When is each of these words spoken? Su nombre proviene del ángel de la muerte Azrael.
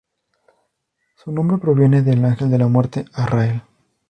Su 1.17 1.31
nombre 1.31 1.59
proviene 1.59 2.01
del 2.01 2.25
ángel 2.25 2.49
de 2.49 2.57
la 2.57 2.67
muerte 2.67 3.05
Azrael. 3.13 3.61